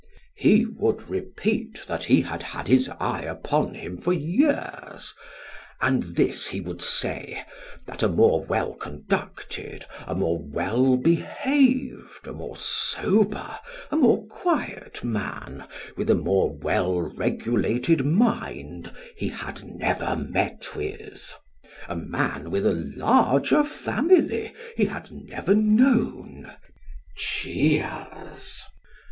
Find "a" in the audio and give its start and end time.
8.01-8.07, 10.07-10.15, 12.25-12.33, 13.91-13.95, 16.09-16.15, 21.87-21.95, 22.65-22.73